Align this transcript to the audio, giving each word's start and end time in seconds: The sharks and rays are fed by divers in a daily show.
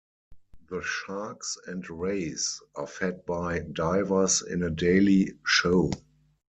The 0.71 0.81
sharks 0.81 1.59
and 1.67 1.87
rays 1.87 2.59
are 2.75 2.87
fed 2.87 3.23
by 3.27 3.59
divers 3.59 4.41
in 4.41 4.63
a 4.63 4.71
daily 4.71 5.35
show. 5.45 5.91